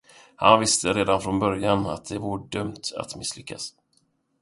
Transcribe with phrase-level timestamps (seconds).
[0.35, 3.73] Han visste redan från början att det var dömt att misslyckas.